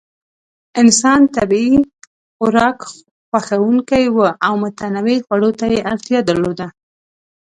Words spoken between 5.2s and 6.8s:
خوړو ته یې اړتیا درلوده.